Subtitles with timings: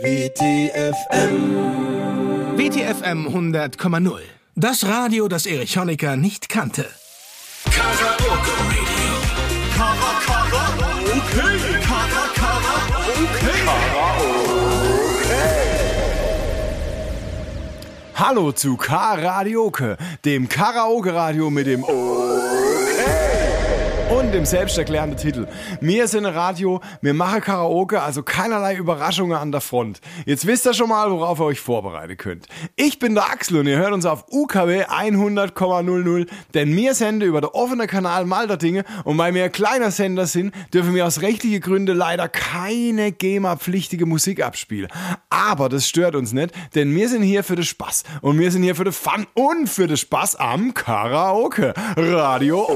[0.00, 1.34] WTFM.
[2.56, 4.20] WTFM 100,0.
[4.54, 6.86] Das Radio, das Erich Honecker nicht kannte.
[7.64, 9.16] Karaoke Radio.
[9.76, 10.68] Kara, Kara,
[11.02, 11.58] okay.
[11.82, 12.76] Kara, Kara,
[13.40, 13.58] okay.
[18.14, 21.82] Hallo zu K-Radioke, dem Karaoke-Radio mit dem
[24.28, 25.46] und dem selbsterklärenden Titel.
[25.80, 30.02] Wir sind Radio, wir machen Karaoke, also keinerlei Überraschungen an der Front.
[30.26, 32.46] Jetzt wisst ihr schon mal, worauf ihr euch vorbereiten könnt.
[32.76, 37.40] Ich bin der Axel und ihr hört uns auf UKW 100,00, denn wir senden über
[37.40, 41.22] den offenen Kanal Malter Dinge und weil wir ein kleiner Sender sind, dürfen wir aus
[41.22, 44.90] rechtlichen Gründen leider keine GEMA-pflichtige Musik abspielen.
[45.30, 48.62] Aber das stört uns nicht, denn wir sind hier für den Spaß und wir sind
[48.62, 51.72] hier für den Fun und für den Spaß am Karaoke.
[51.96, 52.66] Radio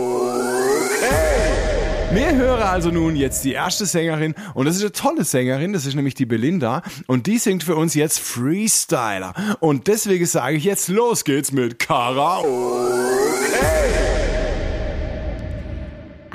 [2.14, 5.86] wir hören also nun jetzt die erste Sängerin und das ist eine tolle Sängerin, das
[5.86, 10.64] ist nämlich die Belinda und die singt für uns jetzt Freestyler und deswegen sage ich
[10.64, 13.02] jetzt los geht's mit Karaoke.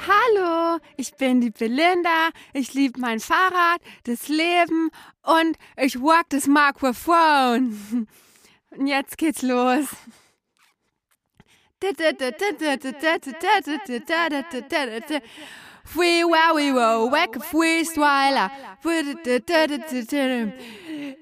[0.07, 4.89] Hallo, ich bin die Belinda, ich liebe mein Fahrrad, das Leben
[5.23, 8.07] und ich walk das Mikrofon.
[8.71, 9.85] Und jetzt geht's los.
[15.87, 18.51] Free wow we wow wack freestyler.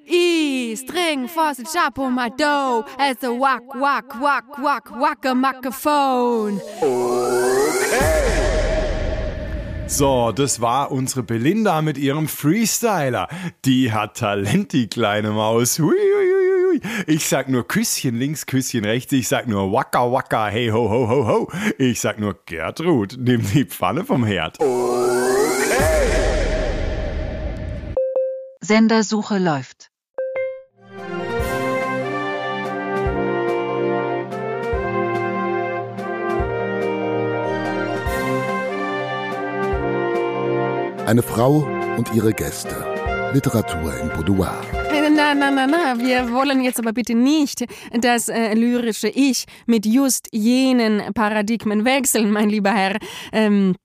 [0.08, 5.36] I string fast ett på my dough as a wack wack wack wack wack a
[5.36, 6.60] microphone.
[9.88, 13.28] So, das war unsere Belinda mit ihrem Freestyler.
[13.66, 15.78] Die hat Talent, die kleine Maus.
[15.78, 16.35] Hui, hui.
[17.08, 19.12] Ich sag nur Küsschen links, Küsschen rechts.
[19.14, 21.52] Ich sag nur Wacka Wacka, hey ho ho ho ho.
[21.78, 24.58] Ich sag nur Gertrud, nimm die Pfanne vom Herd.
[28.62, 29.92] Sendersuche läuft.
[41.06, 42.76] Eine Frau und ihre Gäste.
[43.32, 44.85] Literatur im Boudoir.
[45.16, 49.86] Na, na, na, na, wir wollen jetzt aber bitte nicht das äh, lyrische Ich mit
[49.86, 52.98] just jenen Paradigmen wechseln, mein lieber Herr.
[53.32, 53.76] Ähm,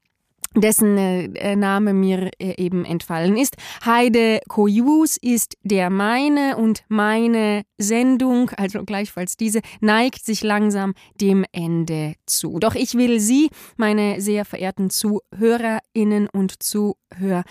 [0.57, 3.55] dessen äh, Name mir äh, eben entfallen ist.
[3.85, 11.45] Heide Kojus ist der meine und meine Sendung, also gleichfalls diese, neigt sich langsam dem
[11.53, 12.59] Ende zu.
[12.59, 17.45] Doch ich will Sie, meine sehr verehrten Zuhörerinnen und Zuhörer,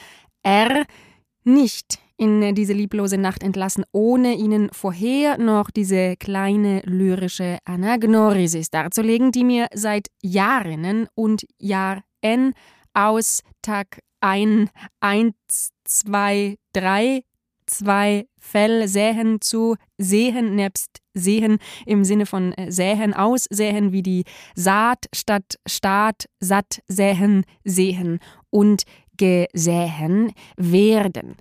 [1.46, 9.32] nicht in diese lieblose Nacht entlassen, ohne Ihnen vorher noch diese kleine lyrische Anagnorisis darzulegen,
[9.32, 12.54] die mir seit Jahren und Jahren
[12.94, 14.70] aus Tag ein,
[15.00, 17.22] eins, zwei, drei,
[17.66, 24.24] zwei Fell säen zu sehen, nebst sehen im Sinne von äh, säen, aussäen wie die
[24.56, 28.20] Saat statt Staat, satt säen, sehen.
[28.50, 28.84] Und
[29.20, 31.36] gesäen werden.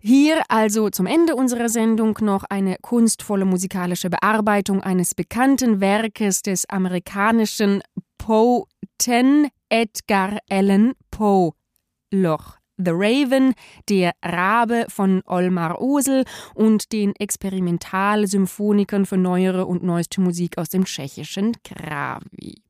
[0.00, 6.66] Hier also zum Ende unserer Sendung noch eine kunstvolle musikalische Bearbeitung eines bekannten Werkes des
[6.70, 7.82] amerikanischen
[8.16, 11.52] Poeten Edgar Allan Poe.
[12.10, 13.54] Loch The Raven,
[13.88, 16.24] der Rabe von Olmar Osel
[16.54, 22.62] und den Experimentalsymphonikern für neuere und neueste Musik aus dem tschechischen Kravi.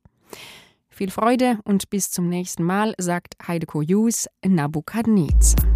[0.94, 5.66] Viel Freude und bis zum nächsten Mal, sagt Heideko Jus Nabukadnezar.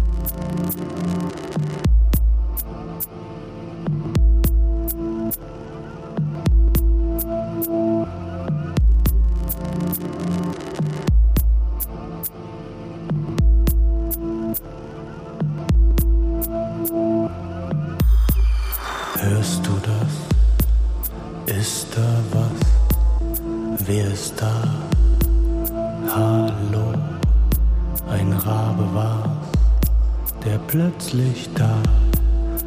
[30.69, 31.81] Plötzlich da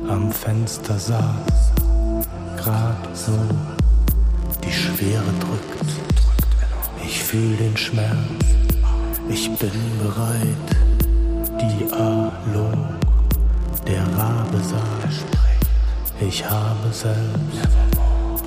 [0.09, 1.73] am Fenster saß.
[2.57, 3.39] Grad so,
[4.65, 5.91] die Schwere drückt.
[7.05, 8.17] Ich fühl den Schmerz,
[9.29, 9.71] ich bin
[10.03, 10.69] bereit.
[11.61, 12.75] Dialog,
[13.87, 15.39] der Rabe sagt.
[16.21, 17.69] Ich habe selbst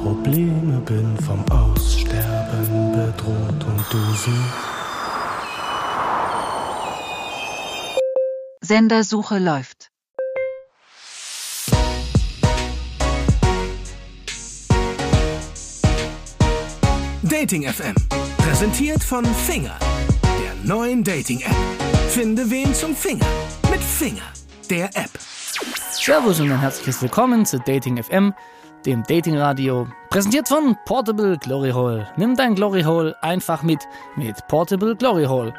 [0.04, 4.75] Probleme, bin vom Aussterben bedroht und du suchst.
[8.66, 9.92] Sendersuche läuft.
[17.22, 17.94] Dating FM.
[18.38, 19.78] Präsentiert von Finger,
[20.24, 21.56] der neuen Dating-App.
[22.10, 23.28] Finde wen zum Finger
[23.70, 24.24] mit Finger,
[24.68, 25.12] der App.
[25.92, 28.34] Servus und ein herzliches Willkommen zu Dating FM,
[28.88, 32.08] dem Datingradio, präsentiert von Portable Glory Hole.
[32.18, 33.82] Nimm dein Glory Hole einfach mit
[34.16, 35.54] mit Portable Glory Hole,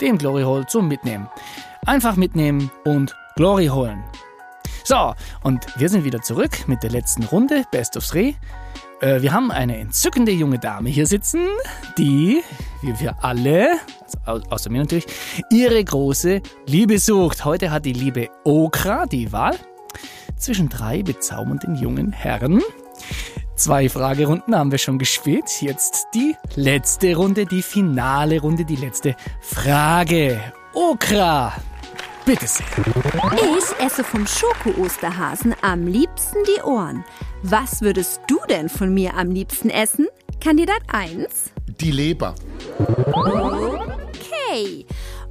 [0.00, 1.28] dem Glory Hole zum Mitnehmen.
[1.84, 4.04] Einfach mitnehmen und Glory holen.
[4.84, 8.34] So, und wir sind wieder zurück mit der letzten Runde, Best of Three.
[9.00, 11.40] Äh, wir haben eine entzückende junge Dame hier sitzen,
[11.98, 12.42] die,
[12.82, 13.78] wie wir alle,
[14.26, 15.06] also au- außer mir natürlich,
[15.50, 17.44] ihre große Liebe sucht.
[17.44, 19.56] Heute hat die liebe Okra die Wahl
[20.36, 22.62] zwischen drei bezaubernden jungen Herren.
[23.56, 25.60] Zwei Fragerunden haben wir schon gespielt.
[25.60, 30.40] Jetzt die letzte Runde, die finale Runde, die letzte Frage.
[30.74, 31.52] Okra,
[32.24, 32.66] bitte sehr.
[33.56, 37.04] Ich esse vom Schoko-Osterhasen am liebsten die Ohren.
[37.42, 40.08] Was würdest du denn von mir am liebsten essen?
[40.40, 41.52] Kandidat 1.
[41.80, 42.34] Die Leber.
[43.12, 44.86] Okay.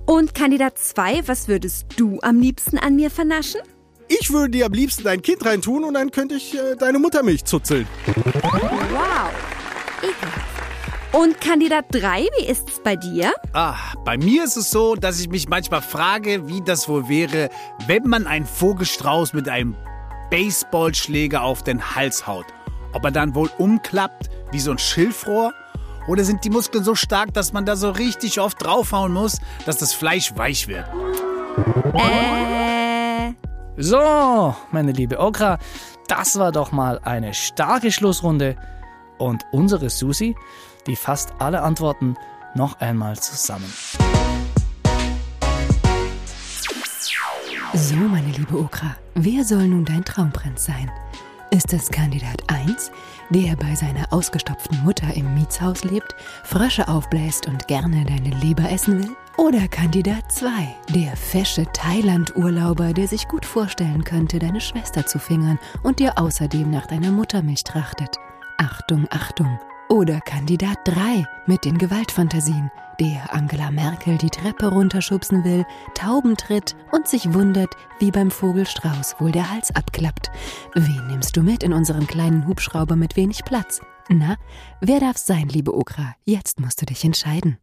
[0.05, 3.61] Und Kandidat 2, was würdest du am liebsten an mir vernaschen?
[4.07, 7.45] Ich würde dir am liebsten dein Kind reintun und dann könnte ich äh, deine Muttermilch
[7.45, 7.87] zuzeln.
[8.05, 9.31] Wow.
[10.01, 10.40] Ekelhaft.
[11.11, 13.33] Und Kandidat 3, wie ist's bei dir?
[13.51, 13.75] Ah,
[14.05, 17.49] bei mir ist es so, dass ich mich manchmal frage, wie das wohl wäre,
[17.85, 19.75] wenn man einen Vogelstrauß mit einem
[20.29, 22.45] Baseballschläger auf den Hals haut.
[22.93, 25.53] Ob er dann wohl umklappt wie so ein Schilfrohr?
[26.07, 29.77] Oder sind die Muskeln so stark, dass man da so richtig oft draufhauen muss, dass
[29.77, 30.85] das Fleisch weich wird?
[31.93, 33.33] Äh.
[33.75, 35.59] So, meine liebe Okra,
[36.07, 38.55] das war doch mal eine starke Schlussrunde.
[39.17, 40.35] Und unsere Susi,
[40.87, 42.15] die fasst alle Antworten
[42.55, 43.71] noch einmal zusammen.
[47.73, 50.91] So, meine liebe Okra, wer soll nun dein Traumprinz sein?
[51.51, 52.91] Ist es Kandidat 1,
[53.29, 59.01] der bei seiner ausgestopften Mutter im Mietshaus lebt, Frösche aufbläst und gerne deine Leber essen
[59.01, 59.15] will?
[59.37, 60.49] Oder Kandidat 2,
[60.93, 66.69] der fesche Thailand-Urlauber, der sich gut vorstellen könnte, deine Schwester zu fingern und dir außerdem
[66.69, 68.17] nach deiner Muttermilch trachtet?
[68.57, 69.59] Achtung, Achtung!
[69.91, 72.71] Oder Kandidat 3 mit den Gewaltfantasien,
[73.01, 75.65] der Angela Merkel die Treppe runterschubsen will,
[75.95, 80.31] Tauben tritt und sich wundert, wie beim Vogelstrauß wohl der Hals abklappt.
[80.75, 83.81] Wen nimmst du mit in unseren kleinen Hubschrauber mit wenig Platz?
[84.07, 84.37] Na,
[84.79, 86.15] wer darf's sein, liebe Okra?
[86.23, 87.57] Jetzt musst du dich entscheiden.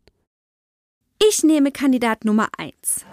[1.26, 3.06] Ich nehme Kandidat Nummer 1.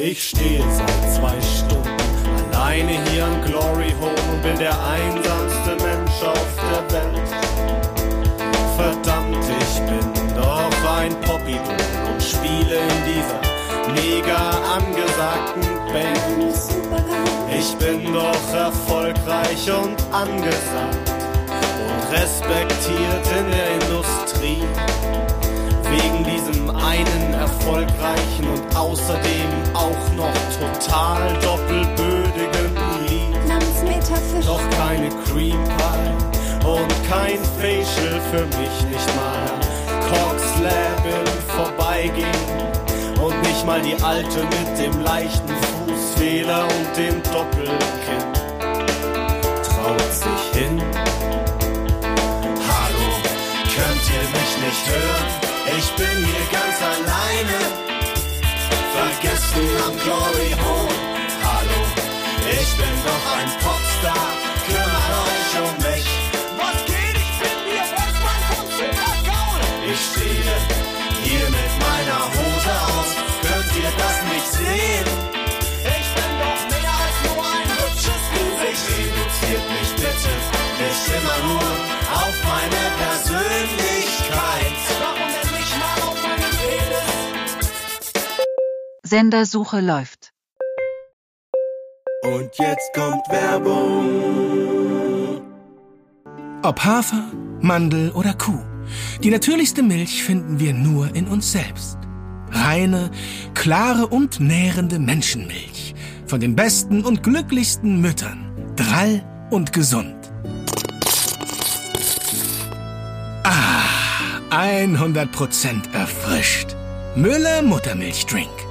[0.00, 1.88] Ich stehe seit zwei Stunden
[2.54, 7.28] alleine hier am Glory Hole und bin der einsamste Mensch auf der Welt.
[8.76, 11.74] Verdammt, ich bin doch ein Poppidol
[12.12, 13.40] und spiele in dieser
[13.92, 16.54] mega angesagten Band.
[17.58, 21.10] Ich bin doch erfolgreich und angesagt
[21.82, 24.62] und respektiert in der Industrie.
[25.98, 32.76] Wegen diesem einen erfolgreichen und außerdem auch noch total doppelbödigen
[33.08, 33.36] Lied.
[34.46, 39.50] Doch keine Cream Pie und kein Facial für mich nicht mal.
[40.08, 42.28] Cox Lab im Vorbeigehen
[43.20, 48.32] und nicht mal die Alte mit dem leichten Fußfehler und dem Doppelkinn
[49.62, 50.80] traut sich hin.
[52.68, 53.06] Hallo,
[53.74, 55.37] könnt ihr mich nicht hören?
[55.76, 57.58] Ich bin hier ganz alleine,
[58.94, 60.96] vergessen am Glory Hole.
[61.44, 61.80] Hallo,
[62.50, 64.28] ich bin doch ein Popstar,
[64.66, 66.08] kümmert euch um mich.
[66.56, 67.16] Was geht?
[67.24, 69.60] Ich bin hier erstmal vom Supergaul.
[69.92, 70.56] Ich stehe
[71.22, 73.10] hier mit meiner Hose aus,
[73.42, 75.06] könnt ihr das nicht sehen?
[75.84, 78.84] Ich bin doch mehr als nur ein hübsches Gesicht.
[78.88, 80.32] Reduziert mich bitte
[80.80, 81.68] nicht immer nur
[82.24, 84.78] auf meine Persönlichkeit.
[85.00, 85.47] Warum
[89.08, 90.32] Sendersuche läuft.
[92.22, 95.40] Und jetzt kommt Werbung.
[96.62, 97.24] Ob Hafer,
[97.60, 98.60] Mandel oder Kuh.
[99.22, 101.96] Die natürlichste Milch finden wir nur in uns selbst.
[102.50, 103.10] Reine,
[103.54, 105.94] klare und nährende Menschenmilch.
[106.26, 108.52] Von den besten und glücklichsten Müttern.
[108.76, 110.16] Drall und gesund.
[113.44, 113.84] Ah,
[114.50, 116.76] 100% erfrischt.
[117.16, 118.67] Müller Muttermilchdrink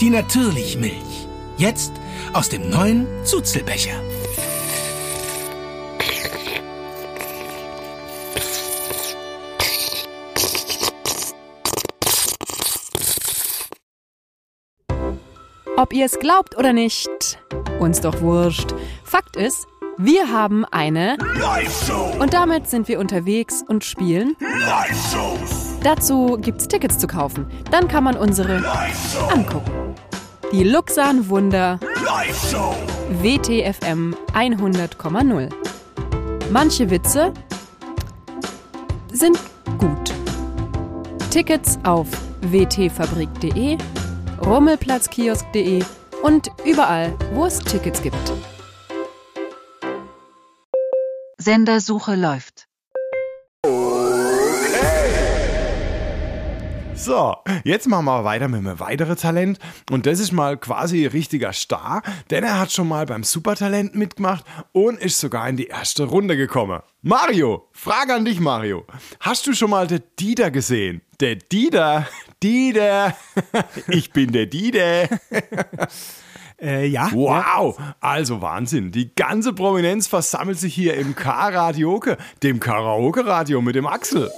[0.00, 1.28] die Natürlichmilch.
[1.58, 1.92] Jetzt
[2.32, 4.00] aus dem neuen Zuzelbecher.
[15.76, 17.08] Ob ihr es glaubt oder nicht,
[17.78, 18.74] uns doch wurscht.
[19.04, 19.66] Fakt ist,
[20.02, 22.14] wir haben eine Live-Show.
[22.20, 24.34] und damit sind wir unterwegs und spielen.
[24.40, 25.76] Live-Shows.
[25.82, 27.46] Dazu gibt's Tickets zu kaufen.
[27.70, 28.64] Dann kann man unsere
[29.30, 29.94] angucken.
[30.52, 32.74] Die Luxan Wunder Live-Show.
[33.22, 35.50] WTFM 100,0.
[36.50, 37.34] Manche Witze
[39.12, 39.38] sind
[39.76, 40.14] gut.
[41.30, 42.08] Tickets auf
[42.40, 43.76] wtfabrik.de,
[44.46, 45.84] rummelplatzkiosk.de
[46.22, 48.32] und überall, wo es Tickets gibt.
[51.40, 52.66] Sendersuche läuft.
[56.94, 59.58] So, jetzt machen wir weiter mit einem weiteren Talent.
[59.90, 63.94] Und das ist mal quasi ein richtiger Star, denn er hat schon mal beim Supertalent
[63.94, 66.82] mitgemacht und ist sogar in die erste Runde gekommen.
[67.00, 68.84] Mario, Frage an dich, Mario.
[69.20, 71.00] Hast du schon mal den Dieter gesehen?
[71.20, 72.06] Der Dieter,
[72.42, 73.16] Dieter,
[73.88, 75.08] ich bin der Dieter.
[76.60, 77.10] Äh, ja.
[77.12, 78.92] Wow, also Wahnsinn.
[78.92, 84.30] Die ganze Prominenz versammelt sich hier im K-Radioke, dem Karaoke-Radio mit dem Axel.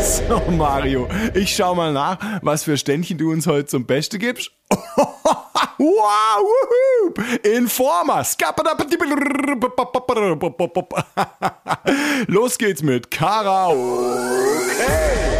[0.00, 4.50] So, Mario, ich schau mal nach, was für Ständchen du uns heute zum Beste gibst.
[4.70, 7.14] wow, wuhu.
[7.42, 8.24] Informer.
[12.26, 15.37] Los geht's mit Karaoke.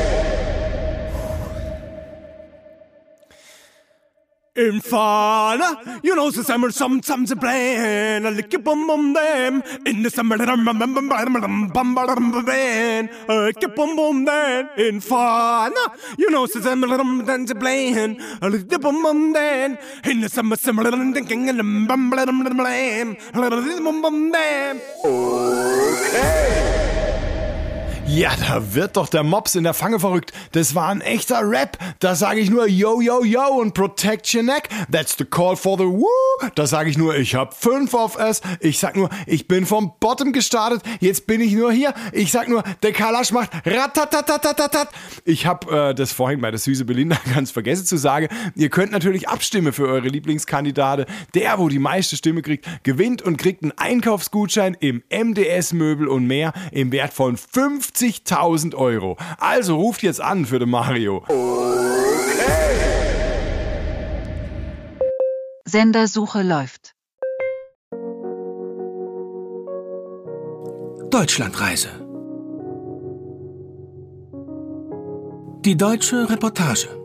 [4.58, 8.26] Infana, you know, the summer sometimes a plan.
[8.26, 10.36] I lick your bum bum them in the summer.
[10.36, 11.08] bum bum bum bum
[11.68, 13.08] bum bum bam.
[13.28, 14.68] I lick your bum bum them.
[14.76, 18.16] Infana, you know, the summer sometimes a plan.
[18.42, 22.56] I lick your bum bum them in the summer summer thinking and bum bum bum
[22.56, 23.16] bam.
[23.34, 24.80] I lick your bum bum them.
[28.10, 30.32] Ja, da wird doch der Mops in der Fange verrückt.
[30.52, 31.76] Das war ein echter Rap.
[31.98, 34.70] Da sage ich nur yo, yo, yo und protect your neck.
[34.90, 36.06] That's the call for the woo.
[36.54, 38.40] Da sage ich nur, ich hab fünf auf es.
[38.60, 40.82] Ich sag nur, ich bin vom Bottom gestartet.
[41.00, 41.92] Jetzt bin ich nur hier.
[42.12, 44.88] Ich sag nur, der Kalasch macht ratatatatatat.
[45.26, 48.28] Ich hab äh, das vorhin bei der süße Belinda ganz vergessen zu sagen.
[48.54, 51.04] Ihr könnt natürlich abstimmen für eure Lieblingskandidate.
[51.34, 56.26] Der, wo die meiste Stimme kriegt, gewinnt und kriegt einen Einkaufsgutschein im MDS Möbel und
[56.26, 57.36] mehr im Wert von
[57.98, 59.16] 50.000 Euro.
[59.38, 61.24] Also ruft jetzt an für den Mario.
[65.64, 66.94] Sendersuche läuft.
[71.10, 71.88] Deutschlandreise.
[75.64, 76.97] Die deutsche Reportage.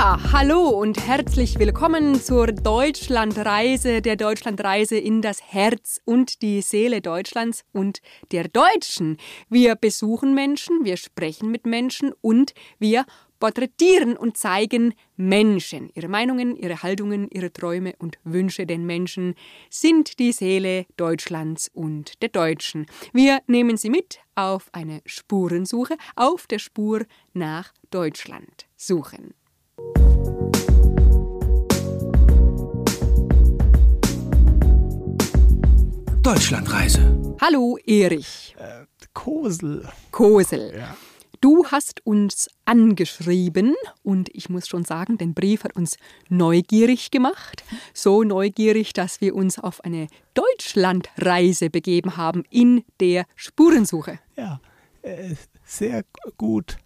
[0.00, 7.64] Hallo und herzlich willkommen zur Deutschlandreise, der Deutschlandreise in das Herz und die Seele Deutschlands
[7.72, 8.00] und
[8.30, 9.16] der Deutschen.
[9.48, 13.06] Wir besuchen Menschen, wir sprechen mit Menschen und wir
[13.40, 15.90] porträtieren und zeigen Menschen.
[15.94, 19.34] Ihre Meinungen, ihre Haltungen, ihre Träume und Wünsche den Menschen
[19.68, 22.86] sind die Seele Deutschlands und der Deutschen.
[23.12, 29.34] Wir nehmen sie mit auf eine Spurensuche, auf der Spur nach Deutschland suchen.
[36.22, 37.36] Deutschlandreise.
[37.40, 38.54] Hallo Erich.
[38.58, 38.84] Äh,
[39.14, 39.88] Kosel.
[40.10, 40.74] Kosel.
[40.76, 40.96] Ja.
[41.40, 45.96] Du hast uns angeschrieben und ich muss schon sagen, dein Brief hat uns
[46.28, 47.64] neugierig gemacht.
[47.94, 54.18] So neugierig, dass wir uns auf eine Deutschlandreise begeben haben in der Spurensuche.
[54.36, 54.60] Ja,
[55.02, 55.34] äh,
[55.64, 56.02] sehr
[56.36, 56.76] gut.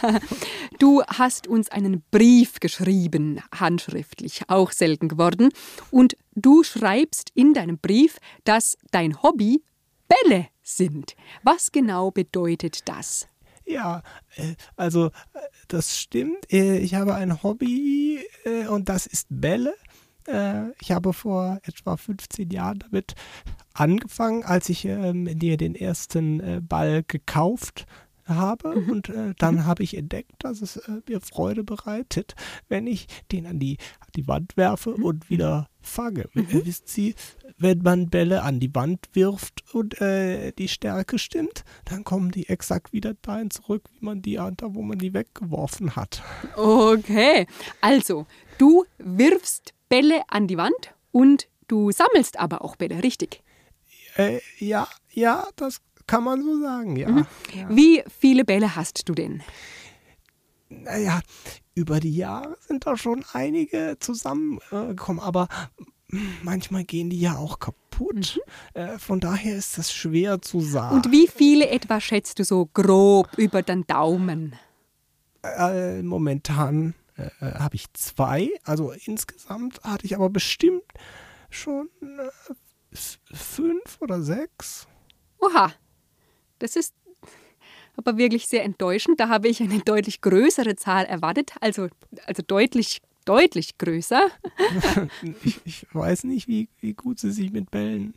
[0.78, 5.50] Du hast uns einen Brief geschrieben, handschriftlich, auch selten geworden.
[5.90, 9.62] Und du schreibst in deinem Brief, dass dein Hobby
[10.08, 11.14] Bälle sind.
[11.42, 13.28] Was genau bedeutet das?
[13.64, 14.02] Ja,
[14.36, 15.10] äh, also äh,
[15.68, 16.52] das stimmt.
[16.52, 18.20] Äh, Ich habe ein Hobby
[18.68, 19.74] und das ist Bälle.
[20.80, 23.14] Ich habe vor etwa 15 Jahren damit
[23.74, 29.96] angefangen, als ich ähm, dir den ersten Ball gekauft habe und äh, dann habe ich
[29.96, 32.34] entdeckt, dass es äh, mir Freude bereitet,
[32.68, 36.28] wenn ich den an die, an die Wand werfe und wieder fange.
[36.34, 37.14] Äh, wissen Sie,
[37.58, 42.48] wenn man Bälle an die Wand wirft und äh, die Stärke stimmt, dann kommen die
[42.48, 46.22] exakt wieder dahin zurück, wie man die hat, wo man die weggeworfen hat.
[46.56, 47.46] Okay,
[47.80, 48.26] also
[48.58, 53.42] du wirfst Bälle an die Wand und du sammelst aber auch Bälle, richtig?
[54.16, 55.80] Äh, ja, ja, das
[56.12, 57.08] kann man so sagen, ja.
[57.08, 57.26] Mhm.
[57.70, 59.42] Wie viele Bälle hast du denn?
[60.68, 61.22] Naja,
[61.74, 65.48] über die Jahre sind da schon einige zusammengekommen, aber
[66.42, 67.82] manchmal gehen die ja auch kaputt.
[67.92, 68.40] kaputt.
[68.74, 70.96] Äh, von daher ist das schwer zu sagen.
[70.96, 74.56] Und wie viele etwa schätzt du so grob über den Daumen?
[75.42, 78.50] Äh, momentan äh, habe ich zwei.
[78.64, 80.84] Also insgesamt hatte ich aber bestimmt
[81.50, 82.96] schon äh,
[83.32, 84.86] fünf oder sechs.
[85.38, 85.72] Oha,
[86.62, 86.94] das ist
[87.96, 89.20] aber wirklich sehr enttäuschend.
[89.20, 91.88] Da habe ich eine deutlich größere Zahl erwartet, also,
[92.26, 94.28] also deutlich, deutlich größer.
[95.44, 98.14] ich, ich weiß nicht, wie, wie gut sie sich mit Bällen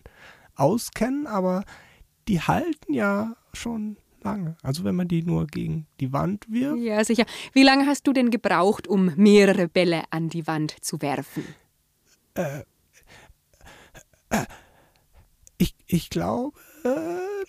[0.56, 1.64] auskennen, aber
[2.28, 4.58] die halten ja schon lange.
[4.64, 6.82] Also wenn man die nur gegen die Wand wirft.
[6.82, 7.26] Ja, sicher.
[7.54, 11.44] Wie lange hast du denn gebraucht, um mehrere Bälle an die Wand zu werfen?
[12.34, 12.62] Äh,
[14.30, 14.46] äh,
[15.58, 16.58] ich, ich glaube,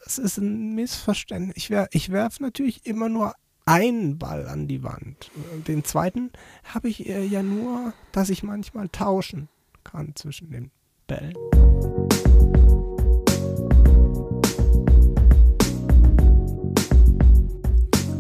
[0.07, 1.57] das ist ein Missverständnis.
[1.57, 3.35] Ich, wer, ich werfe natürlich immer nur
[3.65, 5.33] einen Ball an die Wand.
[5.67, 6.31] Den zweiten
[6.63, 9.49] habe ich äh, ja nur, dass ich manchmal tauschen
[9.83, 10.71] kann zwischen den
[11.09, 11.35] Bällen.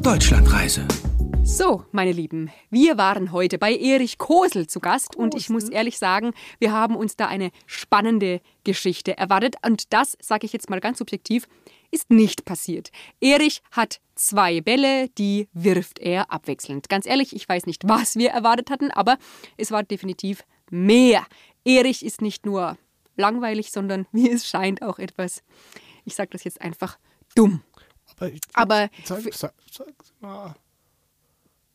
[0.03, 0.89] Deutschlandreise.
[1.49, 5.97] So, meine Lieben, wir waren heute bei Erich Kosel zu Gast und ich muss ehrlich
[5.97, 10.81] sagen, wir haben uns da eine spannende Geschichte erwartet und das, sage ich jetzt mal
[10.81, 11.47] ganz subjektiv,
[11.91, 12.91] ist nicht passiert.
[13.21, 16.89] Erich hat zwei Bälle, die wirft er abwechselnd.
[16.89, 19.19] Ganz ehrlich, ich weiß nicht, was wir erwartet hatten, aber
[19.57, 21.27] es war definitiv mehr.
[21.65, 22.77] Erich ist nicht nur
[23.17, 25.43] langweilig, sondern wie es scheint auch etwas,
[26.05, 26.99] ich sage das jetzt einfach,
[27.35, 27.63] dumm.
[28.17, 30.55] Aber, ich, Aber sag, sag, sag's mal.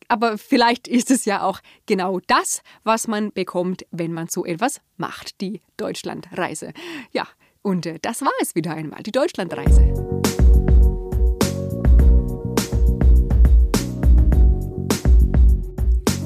[0.08, 4.82] Aber vielleicht ist es ja auch genau das, was man bekommt, wenn man so etwas
[4.98, 6.74] macht, die Deutschlandreise.
[7.14, 7.28] Ja,
[7.62, 9.94] und äh, das war es wieder einmal, die Deutschlandreise.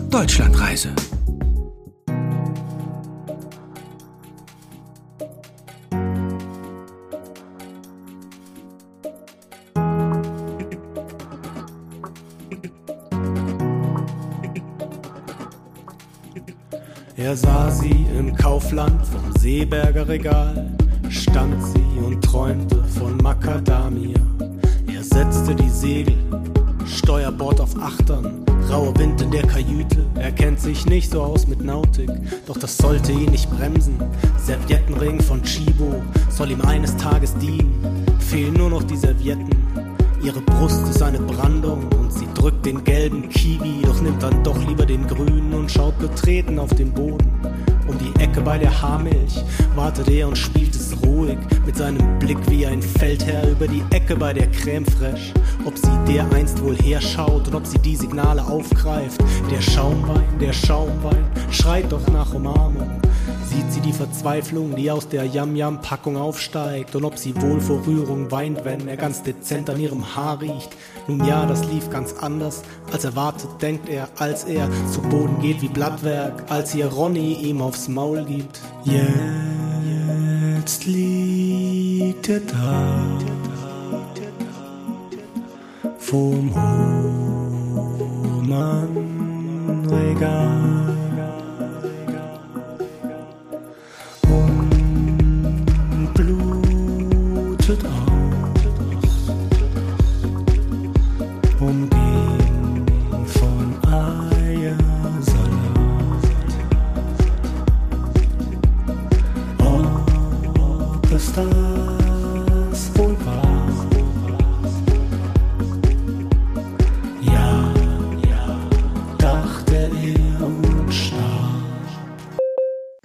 [0.09, 0.93] Deutschlandreise.
[17.17, 20.77] Er sah sie im Kaufland vom Seeberger Regal,
[21.15, 24.19] stand sie und träumte von Macadamia.
[24.87, 26.15] Er setzte die Segel,
[26.85, 30.05] Steuerbord auf Achtern, rauer Wind in der Kajüte.
[30.15, 32.09] Er kennt sich nicht so aus mit Nautik,
[32.45, 33.95] doch das sollte ihn nicht bremsen.
[34.37, 39.49] Serviettenring von Chibo soll ihm eines Tages dienen, fehlen nur noch die Servietten.
[40.21, 44.57] Ihre Brust ist eine Brandung und sie drückt den gelben Kiwi, doch nimmt dann doch
[44.67, 47.29] lieber den grünen und schaut betreten auf den Boden.
[47.87, 49.43] Um die Ecke bei der Haarmilch
[49.75, 54.15] wartet er und spielt es ruhig mit seinem Blick wie ein Feldherr über die Ecke
[54.15, 55.33] bei der Creme Fraiche.
[55.65, 59.23] Ob sie der einst wohl herschaut und ob sie die Signale aufgreift.
[59.51, 62.94] Der Schaumwein, der Schaumwein schreit doch nach Umarmung.
[63.49, 68.31] Sieht sie die Verzweiflung, die aus der Yam-Yam-Packung aufsteigt und ob sie wohl vor Rührung
[68.31, 70.69] weint, wenn er ganz dezent an ihrem Haar riecht.
[71.07, 75.61] Nun ja, das lief ganz anders, als erwartet, denkt er, als er zu Boden geht
[75.61, 78.59] wie Blattwerk, als ihr Ronny ihm aufs Maul gibt.
[78.83, 83.17] Jetzt liegt er da
[85.99, 86.53] vom
[88.45, 90.94] Hohmann-Regal.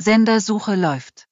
[0.00, 1.26] Sendersuche läuft.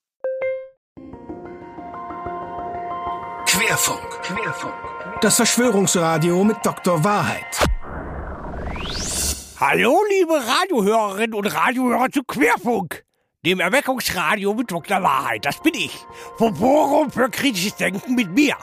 [3.47, 4.21] Querfunk.
[4.21, 4.73] Querfunk.
[5.21, 7.03] Das Verschwörungsradio mit Dr.
[7.03, 7.67] Wahrheit.
[9.59, 13.03] Hallo, liebe Radiohörerinnen und Radiohörer zu Querfunk,
[13.43, 15.01] dem Erweckungsradio mit Dr.
[15.01, 15.45] Wahrheit.
[15.45, 16.05] Das bin ich.
[16.37, 18.55] Vom Forum für kritisches Denken mit mir,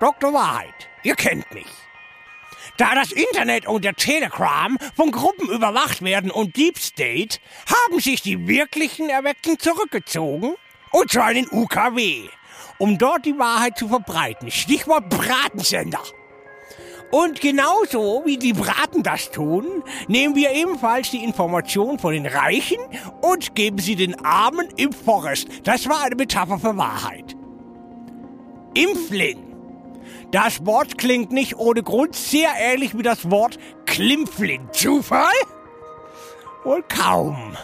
[0.00, 0.32] Dr.
[0.32, 0.88] Wahrheit.
[1.04, 1.68] Ihr kennt mich.
[2.76, 8.22] Da das Internet und der Telegram von Gruppen überwacht werden und Deep State, haben sich
[8.22, 10.54] die wirklichen Erweckten zurückgezogen,
[10.90, 12.28] und zwar in den UKW,
[12.78, 14.50] um dort die Wahrheit zu verbreiten.
[14.50, 16.02] Stichwort Bratensender.
[17.10, 22.78] Und genauso wie die Braten das tun, nehmen wir ebenfalls die Information von den Reichen
[23.20, 25.46] und geben sie den Armen im Forest.
[25.62, 27.36] Das war eine Metapher für Wahrheit.
[28.74, 29.53] Impfling.
[30.34, 34.68] Das Wort klingt nicht ohne Grund sehr ähnlich wie das Wort Klimpfling.
[34.72, 35.30] Zufall?
[36.64, 37.56] Wohl kaum.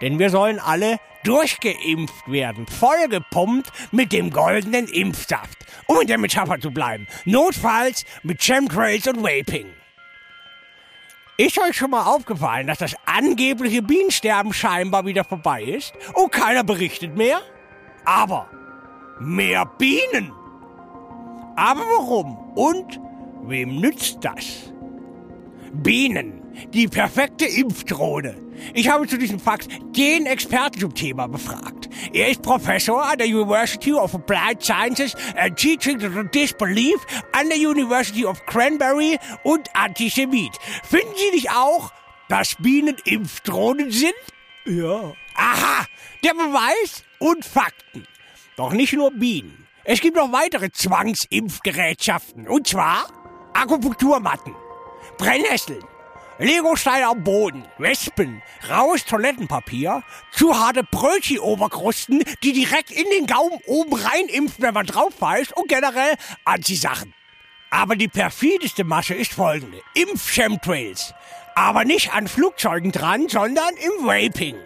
[0.00, 5.58] Denn wir sollen alle durchgeimpft werden, vollgepumpt mit dem goldenen Impfsaft.
[5.86, 7.06] Um in der Metapher zu bleiben.
[7.26, 9.66] Notfalls mit Chemtrails und Vaping.
[11.36, 16.64] Ist euch schon mal aufgefallen, dass das angebliche Bienensterben scheinbar wieder vorbei ist und keiner
[16.64, 17.42] berichtet mehr?
[18.06, 18.48] Aber
[19.20, 20.32] mehr Bienen.
[21.58, 23.00] Aber warum und
[23.42, 24.72] wem nützt das?
[25.72, 26.40] Bienen,
[26.72, 28.36] die perfekte Impfdrohne.
[28.74, 31.90] Ich habe zu diesem Fakt den Experten zum Thema befragt.
[32.12, 37.58] Er ist Professor an der University of Applied Sciences and Teaching the Disbelief an der
[37.58, 40.56] University of Cranberry und Antisemit.
[40.84, 41.90] Finden Sie nicht auch,
[42.28, 44.14] dass Bienen Impfdrohnen sind?
[44.64, 45.12] Ja.
[45.34, 45.86] Aha,
[46.22, 48.06] der Beweis und Fakten.
[48.54, 49.67] Doch nicht nur Bienen.
[49.90, 52.46] Es gibt noch weitere Zwangsimpfgerätschaften.
[52.46, 53.06] Und zwar
[53.54, 54.54] Akupunkturmatten,
[55.16, 55.82] Brennnesseln,
[56.38, 63.94] Legosteine am Boden, Wespen, raues Toilettenpapier, zu harte Brötchen-Oberkrusten, die direkt in den Gaumen oben
[63.94, 67.14] rein impfen, wenn man drauf beißt und generell Anti-Sachen.
[67.70, 69.80] Aber die perfideste Masche ist folgende.
[69.94, 71.14] Impf-Chemtrails.
[71.54, 74.56] Aber nicht an Flugzeugen dran, sondern im Vaping.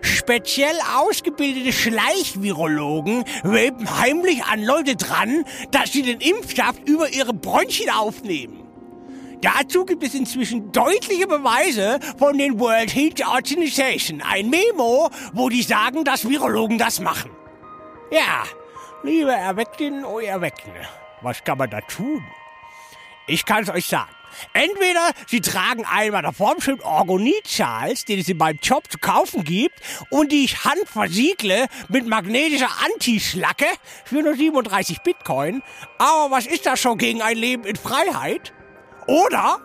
[0.00, 7.90] Speziell ausgebildete Schleichvirologen vapen heimlich an Leute dran, dass sie den Impfsaft über ihre Bronchien
[7.90, 8.64] aufnehmen.
[9.40, 14.20] Dazu gibt es inzwischen deutliche Beweise von den World Health Organization.
[14.20, 17.30] Ein Memo, wo die sagen, dass Virologen das machen.
[18.10, 18.44] Ja,
[19.04, 20.72] liebe Erweckten und Erweckten,
[21.22, 22.24] was kann man da tun?
[23.28, 24.17] Ich kann es euch sagen.
[24.52, 29.80] Entweder sie tragen einen meiner Formschrift Orgonit-Schals, den es in meinem Job zu kaufen gibt
[30.10, 33.66] und die ich handversiegle mit magnetischer Antischlacke
[34.04, 35.62] für nur 37 Bitcoin.
[35.98, 38.52] Aber was ist das schon gegen ein Leben in Freiheit?
[39.06, 39.60] Oder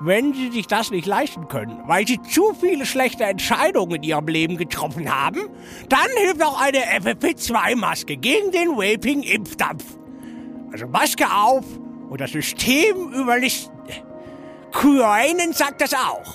[0.00, 4.26] wenn sie sich das nicht leisten können, weil sie zu viele schlechte Entscheidungen in ihrem
[4.26, 5.48] Leben getroffen haben,
[5.88, 9.84] dann hilft auch eine FFP2-Maske gegen den Vaping-Impfdampf.
[10.72, 11.64] Also Maske auf
[12.10, 13.73] und das System überlisten.
[14.74, 16.34] QAnon sagt das auch.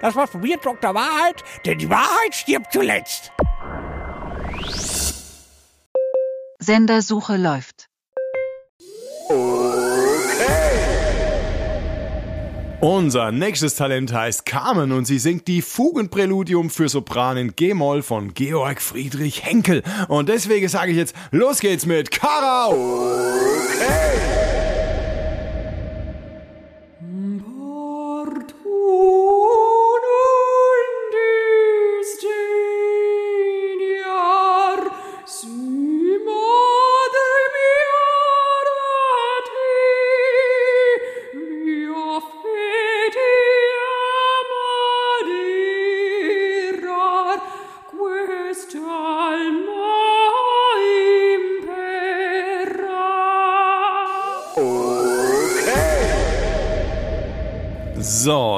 [0.00, 0.94] Das war von mir Dr.
[0.94, 3.32] Wahrheit, denn die Wahrheit stirbt zuletzt.
[6.60, 7.88] Sendersuche läuft.
[12.80, 18.34] Unser nächstes Talent heißt Carmen und sie singt die Fugenpräludium für Sopran in G-Moll von
[18.34, 19.82] Georg Friedrich Henkel.
[20.06, 23.08] Und deswegen sage ich jetzt, los geht's mit Karaoke!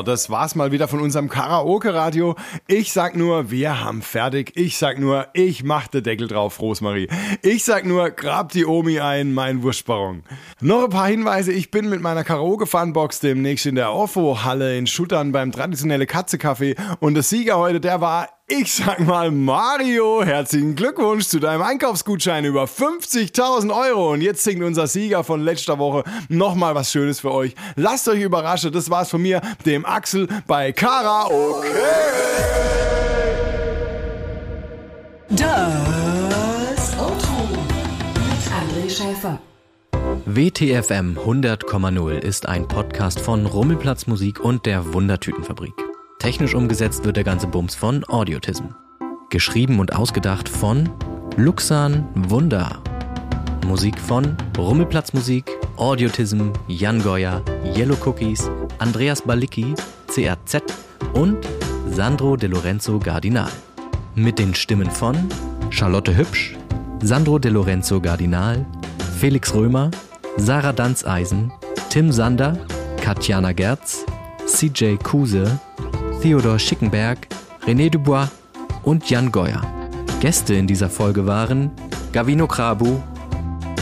[0.02, 2.36] Das war's mal wieder von unserem Karaoke-Radio.
[2.66, 4.52] Ich sag nur, wir haben fertig.
[4.56, 7.08] Ich sag nur, ich mach den Deckel drauf, Rosmarie.
[7.42, 10.22] Ich sag nur, grab die Omi ein, mein Wurstbaron.
[10.62, 11.52] Noch ein paar Hinweise.
[11.52, 16.76] Ich bin mit meiner Karaoke-Funbox demnächst in der Orfo-Halle in Schuttern beim traditionelle Katze-Café.
[17.00, 22.44] Und der Sieger heute, der war ich sag mal, Mario, herzlichen Glückwunsch zu deinem Einkaufsgutschein
[22.44, 24.12] über 50.000 Euro.
[24.12, 27.54] Und jetzt singt unser Sieger von letzter Woche nochmal was Schönes für euch.
[27.76, 28.72] Lasst euch überraschen.
[28.72, 31.68] Das war's von mir, dem Axel, bei Karaoke.
[35.30, 37.48] Das Auto
[38.14, 39.40] mit André Schäfer.
[40.32, 45.74] WTFM 100,0 ist ein Podcast von Rummelplatz Musik und der Wundertütenfabrik.
[46.20, 48.66] Technisch umgesetzt wird der ganze Bums von Audiotism.
[49.28, 50.88] Geschrieben und ausgedacht von
[51.36, 52.80] Luxan Wunder.
[53.66, 59.74] Musik von Rummelplatz Musik, Audiotism, Jan Goya, Yellow Cookies, Andreas Balicki,
[60.06, 60.62] CRZ
[61.12, 61.38] und
[61.90, 63.50] Sandro De Lorenzo Gardinal.
[64.14, 65.16] Mit den Stimmen von
[65.70, 66.56] Charlotte Hübsch,
[67.02, 68.64] Sandro De Lorenzo Gardinal,
[69.18, 69.90] Felix Römer,
[70.36, 71.52] Sarah Danzeisen,
[71.90, 72.58] Tim Sander,
[73.00, 74.04] Katjana Gerz,
[74.46, 75.60] CJ Kuse,
[76.22, 77.28] Theodor Schickenberg,
[77.66, 78.28] René Dubois
[78.82, 79.62] und Jan Goyer.
[80.20, 81.70] Gäste in dieser Folge waren
[82.12, 83.00] Gavino Krabu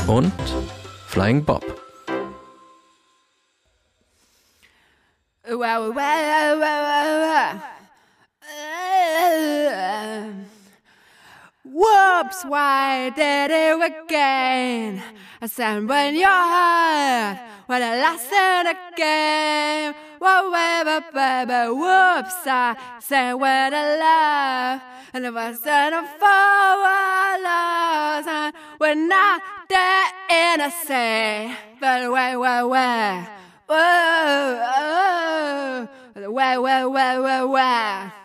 [0.06, 0.32] und
[1.06, 1.64] Flying Bob.
[5.50, 6.27] Wow, wow,
[11.78, 15.02] whoops, why did it again?
[15.40, 19.94] I said, when your heart, when I lost it again.
[20.20, 24.82] Whoa, baby, baby, whoops, I said, when I love,
[25.14, 32.10] and if I said I'm forward, lost, and we're not there in a say, but
[32.10, 33.28] wait, wait, wait.
[33.68, 34.58] Whoa,
[36.14, 38.17] whoa, whoa, whoa, whoa, whoa, whoa.